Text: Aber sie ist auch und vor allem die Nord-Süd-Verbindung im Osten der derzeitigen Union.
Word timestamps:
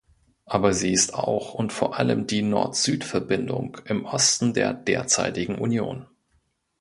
Aber 0.45 0.73
sie 0.73 0.91
ist 0.93 1.13
auch 1.13 1.53
und 1.53 1.71
vor 1.71 1.99
allem 1.99 2.25
die 2.25 2.41
Nord-Süd-Verbindung 2.41 3.77
im 3.85 4.05
Osten 4.05 4.51
der 4.55 4.73
derzeitigen 4.73 5.59
Union. 5.59 6.07